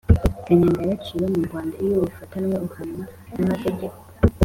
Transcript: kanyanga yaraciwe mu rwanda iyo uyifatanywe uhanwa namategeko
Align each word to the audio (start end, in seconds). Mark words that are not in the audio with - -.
kanyanga 0.45 0.79
yaraciwe 0.81 1.25
mu 1.33 1.39
rwanda 1.47 1.73
iyo 1.83 1.95
uyifatanywe 1.99 2.55
uhanwa 2.67 3.03
namategeko 3.35 3.99